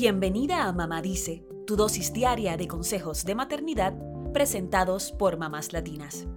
Bienvenida 0.00 0.68
a 0.68 0.72
Mamá 0.72 1.02
Dice, 1.02 1.44
tu 1.66 1.74
dosis 1.74 2.12
diaria 2.12 2.56
de 2.56 2.68
consejos 2.68 3.24
de 3.24 3.34
maternidad 3.34 3.94
presentados 4.32 5.10
por 5.10 5.38
mamás 5.38 5.72
latinas. 5.72 6.28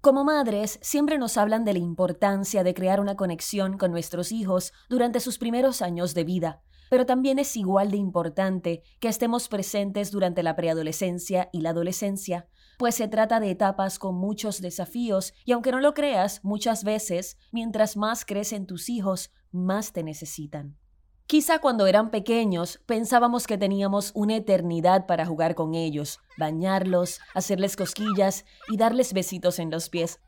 Como 0.00 0.24
madres, 0.24 0.78
siempre 0.80 1.18
nos 1.18 1.36
hablan 1.36 1.66
de 1.66 1.74
la 1.74 1.80
importancia 1.80 2.64
de 2.64 2.72
crear 2.72 2.98
una 2.98 3.16
conexión 3.16 3.76
con 3.76 3.90
nuestros 3.90 4.32
hijos 4.32 4.72
durante 4.88 5.20
sus 5.20 5.36
primeros 5.36 5.82
años 5.82 6.14
de 6.14 6.24
vida, 6.24 6.62
pero 6.88 7.04
también 7.04 7.38
es 7.38 7.58
igual 7.58 7.90
de 7.90 7.98
importante 7.98 8.82
que 9.00 9.08
estemos 9.08 9.48
presentes 9.48 10.10
durante 10.12 10.42
la 10.42 10.56
preadolescencia 10.56 11.50
y 11.52 11.60
la 11.60 11.70
adolescencia, 11.70 12.48
pues 12.80 12.94
se 12.94 13.08
trata 13.08 13.40
de 13.40 13.50
etapas 13.50 13.98
con 13.98 14.14
muchos 14.14 14.62
desafíos 14.62 15.34
y 15.44 15.52
aunque 15.52 15.70
no 15.70 15.80
lo 15.80 15.92
creas, 15.92 16.42
muchas 16.42 16.82
veces, 16.82 17.36
mientras 17.52 17.94
más 17.94 18.24
crecen 18.24 18.66
tus 18.66 18.88
hijos, 18.88 19.30
más 19.52 19.92
te 19.92 20.02
necesitan. 20.02 20.78
Quizá 21.26 21.58
cuando 21.58 21.86
eran 21.86 22.10
pequeños 22.10 22.80
pensábamos 22.86 23.46
que 23.46 23.58
teníamos 23.58 24.12
una 24.14 24.36
eternidad 24.36 25.04
para 25.04 25.26
jugar 25.26 25.54
con 25.54 25.74
ellos, 25.74 26.20
bañarlos, 26.38 27.20
hacerles 27.34 27.76
cosquillas 27.76 28.46
y 28.70 28.78
darles 28.78 29.12
besitos 29.12 29.58
en 29.58 29.70
los 29.70 29.90
pies. 29.90 30.18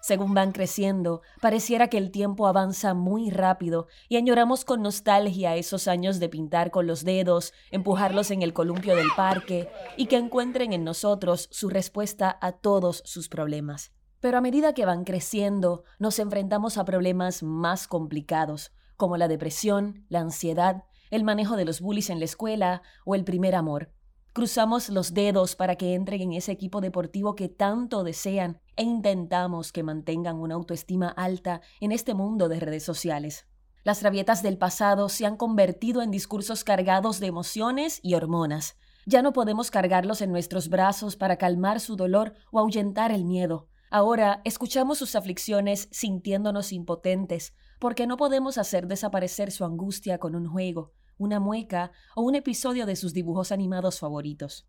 Según 0.00 0.32
van 0.32 0.52
creciendo, 0.52 1.22
pareciera 1.40 1.88
que 1.88 1.98
el 1.98 2.10
tiempo 2.10 2.46
avanza 2.46 2.94
muy 2.94 3.30
rápido 3.30 3.88
y 4.08 4.16
añoramos 4.16 4.64
con 4.64 4.80
nostalgia 4.80 5.56
esos 5.56 5.88
años 5.88 6.20
de 6.20 6.28
pintar 6.28 6.70
con 6.70 6.86
los 6.86 7.04
dedos, 7.04 7.52
empujarlos 7.70 8.30
en 8.30 8.42
el 8.42 8.52
columpio 8.52 8.94
del 8.94 9.08
parque 9.16 9.68
y 9.96 10.06
que 10.06 10.16
encuentren 10.16 10.72
en 10.72 10.84
nosotros 10.84 11.48
su 11.50 11.68
respuesta 11.68 12.38
a 12.40 12.52
todos 12.52 13.02
sus 13.04 13.28
problemas. 13.28 13.92
Pero 14.20 14.38
a 14.38 14.40
medida 14.40 14.72
que 14.72 14.86
van 14.86 15.04
creciendo, 15.04 15.84
nos 15.98 16.18
enfrentamos 16.18 16.78
a 16.78 16.84
problemas 16.84 17.42
más 17.42 17.88
complicados, 17.88 18.72
como 18.96 19.16
la 19.16 19.28
depresión, 19.28 20.06
la 20.08 20.20
ansiedad, 20.20 20.84
el 21.10 21.24
manejo 21.24 21.56
de 21.56 21.64
los 21.64 21.80
bullies 21.80 22.10
en 22.10 22.18
la 22.18 22.24
escuela 22.24 22.82
o 23.04 23.14
el 23.14 23.24
primer 23.24 23.54
amor. 23.54 23.92
Cruzamos 24.38 24.88
los 24.88 25.14
dedos 25.14 25.56
para 25.56 25.74
que 25.74 25.94
entren 25.94 26.20
en 26.20 26.32
ese 26.32 26.52
equipo 26.52 26.80
deportivo 26.80 27.34
que 27.34 27.48
tanto 27.48 28.04
desean 28.04 28.60
e 28.76 28.84
intentamos 28.84 29.72
que 29.72 29.82
mantengan 29.82 30.36
una 30.36 30.54
autoestima 30.54 31.08
alta 31.08 31.60
en 31.80 31.90
este 31.90 32.14
mundo 32.14 32.48
de 32.48 32.60
redes 32.60 32.84
sociales. 32.84 33.48
Las 33.82 34.00
rabietas 34.00 34.44
del 34.44 34.56
pasado 34.56 35.08
se 35.08 35.26
han 35.26 35.36
convertido 35.36 36.02
en 36.02 36.12
discursos 36.12 36.62
cargados 36.62 37.18
de 37.18 37.26
emociones 37.26 37.98
y 38.00 38.14
hormonas. 38.14 38.76
Ya 39.06 39.22
no 39.22 39.32
podemos 39.32 39.72
cargarlos 39.72 40.20
en 40.22 40.30
nuestros 40.30 40.68
brazos 40.68 41.16
para 41.16 41.36
calmar 41.36 41.80
su 41.80 41.96
dolor 41.96 42.34
o 42.52 42.60
ahuyentar 42.60 43.10
el 43.10 43.24
miedo. 43.24 43.66
Ahora 43.90 44.40
escuchamos 44.44 44.98
sus 44.98 45.16
aflicciones 45.16 45.88
sintiéndonos 45.90 46.70
impotentes, 46.70 47.54
porque 47.80 48.06
no 48.06 48.16
podemos 48.16 48.56
hacer 48.56 48.86
desaparecer 48.86 49.50
su 49.50 49.64
angustia 49.64 50.18
con 50.18 50.36
un 50.36 50.46
juego, 50.46 50.92
una 51.18 51.40
mueca 51.40 51.92
o 52.16 52.22
un 52.22 52.34
episodio 52.34 52.86
de 52.86 52.96
sus 52.96 53.12
dibujos 53.12 53.52
animados 53.52 53.98
favoritos. 53.98 54.66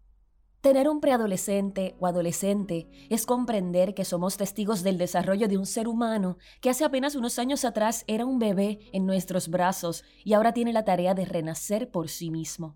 Tener 0.61 0.89
un 0.89 0.99
preadolescente 0.99 1.95
o 1.99 2.07
adolescente 2.07 2.89
es 3.09 3.25
comprender 3.25 3.93
que 3.93 4.03
somos 4.03 4.35
testigos 4.35 4.83
del 4.83 4.97
desarrollo 4.97 5.47
de 5.47 5.57
un 5.57 5.65
ser 5.65 5.87
humano 5.87 6.37
que 6.59 6.69
hace 6.69 6.83
apenas 6.83 7.15
unos 7.15 7.39
años 7.39 7.63
atrás 7.63 8.03
era 8.07 8.25
un 8.25 8.39
bebé 8.39 8.79
en 8.91 9.05
nuestros 9.05 9.47
brazos 9.47 10.03
y 10.25 10.33
ahora 10.33 10.51
tiene 10.53 10.73
la 10.73 10.83
tarea 10.83 11.13
de 11.13 11.23
renacer 11.23 11.89
por 11.91 12.09
sí 12.09 12.29
mismo. 12.29 12.75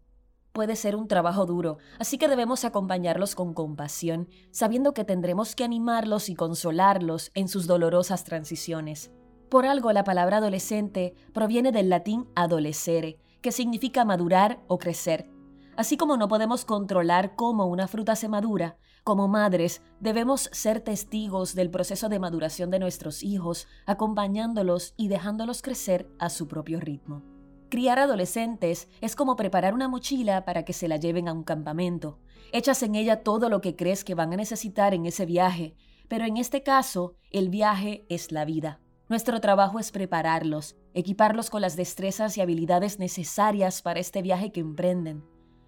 Puede 0.54 0.78
ser 0.78 0.96
un 0.96 1.10
trabajo 1.10 1.46
duro, 1.46 1.78
así 2.00 2.18
que 2.18 2.30
debemos 2.30 2.64
acompañarlos 2.64 3.36
con 3.36 3.54
compasión, 3.54 4.30
sabiendo 4.52 4.94
que 4.94 5.04
tendremos 5.04 5.54
que 5.54 5.66
animarlos 5.66 6.30
y 6.30 6.36
consolarlos 6.36 7.32
en 7.34 7.50
sus 7.50 7.68
dolorosas 7.68 8.24
transiciones. 8.24 9.12
Por 9.50 9.66
algo 9.66 9.92
la 9.92 10.06
palabra 10.06 10.38
adolescente 10.38 11.16
proviene 11.34 11.72
del 11.72 11.90
latín 11.90 12.30
adolescere, 12.36 13.20
que 13.44 13.52
significa 13.52 14.06
madurar 14.06 14.64
o 14.68 14.80
crecer. 14.80 15.30
Así 15.78 15.98
como 15.98 16.18
no 16.18 16.28
podemos 16.28 16.66
controlar 16.66 17.36
cómo 17.36 17.68
una 17.68 17.88
fruta 17.88 18.16
se 18.16 18.28
madura, 18.28 18.78
como 19.04 19.28
madres 19.28 19.82
debemos 20.00 20.50
ser 20.54 20.80
testigos 20.80 21.56
del 21.56 21.70
proceso 21.70 22.10
de 22.10 22.20
maduración 22.20 22.72
de 22.72 22.80
nuestros 22.80 23.22
hijos, 23.22 23.68
acompañándolos 23.86 24.94
y 24.98 25.10
dejándolos 25.10 25.62
crecer 25.62 26.10
a 26.20 26.30
su 26.30 26.48
propio 26.48 26.80
ritmo. 26.80 27.22
Criar 27.70 28.00
adolescentes 28.00 28.88
es 29.02 29.16
como 29.16 29.36
preparar 29.36 29.74
una 29.74 29.90
mochila 29.90 30.46
para 30.46 30.64
que 30.64 30.74
se 30.74 30.88
la 30.88 30.98
lleven 30.98 31.28
a 31.28 31.34
un 31.34 31.44
campamento. 31.44 32.20
Echas 32.54 32.82
en 32.84 32.96
ella 32.96 33.24
todo 33.24 33.50
lo 33.50 33.62
que 33.62 33.76
crees 33.76 34.04
que 34.04 34.16
van 34.16 34.32
a 34.32 34.38
necesitar 34.38 34.94
en 34.94 35.06
ese 35.06 35.26
viaje, 35.26 35.76
pero 36.08 36.24
en 36.26 36.38
este 36.38 36.64
caso, 36.64 37.16
el 37.32 37.50
viaje 37.50 38.06
es 38.10 38.32
la 38.32 38.46
vida. 38.46 38.80
Nuestro 39.14 39.40
trabajo 39.42 39.78
es 39.78 39.92
prepararlos, 39.92 40.76
equiparlos 40.96 41.52
con 41.52 41.62
las 41.62 41.76
destrezas 41.76 42.36
y 42.36 42.42
habilidades 42.42 42.98
necesarias 42.98 43.84
para 43.84 44.00
este 44.00 44.24
viaje 44.24 44.52
que 44.52 44.60
emprenden. 44.60 45.24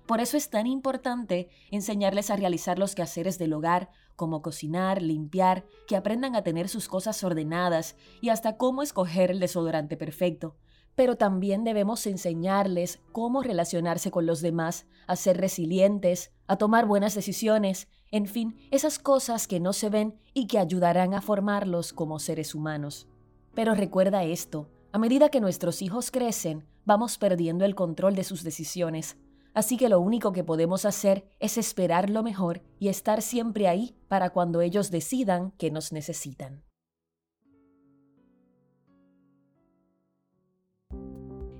Por 0.07 0.19
eso 0.19 0.35
es 0.35 0.49
tan 0.49 0.65
importante 0.65 1.49
enseñarles 1.69 2.31
a 2.31 2.37
realizar 2.37 2.79
los 2.79 2.95
quehaceres 2.95 3.37
del 3.37 3.53
hogar, 3.53 3.91
como 4.15 4.41
cocinar, 4.41 5.03
limpiar, 5.03 5.63
que 5.85 5.95
aprendan 5.95 6.35
a 6.35 6.41
tener 6.41 6.69
sus 6.69 6.87
cosas 6.87 7.23
ordenadas 7.23 7.95
y 8.19 8.29
hasta 8.29 8.57
cómo 8.57 8.81
escoger 8.81 9.29
el 9.29 9.39
desodorante 9.39 9.95
perfecto. 9.95 10.55
Pero 10.95 11.15
también 11.15 11.63
debemos 11.63 12.07
enseñarles 12.07 12.99
cómo 13.11 13.43
relacionarse 13.43 14.09
con 14.09 14.25
los 14.25 14.41
demás, 14.41 14.87
a 15.05 15.15
ser 15.15 15.37
resilientes, 15.37 16.31
a 16.47 16.57
tomar 16.57 16.87
buenas 16.87 17.13
decisiones, 17.13 17.89
en 18.09 18.25
fin, 18.25 18.57
esas 18.71 18.97
cosas 18.97 19.45
que 19.45 19.59
no 19.59 19.71
se 19.71 19.91
ven 19.91 20.19
y 20.33 20.47
que 20.47 20.57
ayudarán 20.57 21.13
a 21.13 21.21
formarlos 21.21 21.93
como 21.93 22.17
seres 22.17 22.55
humanos. 22.55 23.07
Pero 23.55 23.73
recuerda 23.73 24.25
esto, 24.25 24.69
a 24.91 24.99
medida 24.99 25.29
que 25.29 25.39
nuestros 25.39 25.81
hijos 25.81 26.11
crecen, 26.11 26.65
vamos 26.83 27.17
perdiendo 27.17 27.63
el 27.63 27.73
control 27.73 28.13
de 28.13 28.25
sus 28.25 28.43
decisiones. 28.43 29.15
Así 29.53 29.77
que 29.77 29.87
lo 29.87 30.01
único 30.01 30.33
que 30.33 30.43
podemos 30.43 30.83
hacer 30.83 31.25
es 31.39 31.57
esperar 31.57 32.09
lo 32.09 32.21
mejor 32.21 32.61
y 32.79 32.89
estar 32.89 33.21
siempre 33.21 33.69
ahí 33.69 33.95
para 34.09 34.31
cuando 34.31 34.59
ellos 34.59 34.91
decidan 34.91 35.51
que 35.51 35.71
nos 35.71 35.93
necesitan. 35.93 36.64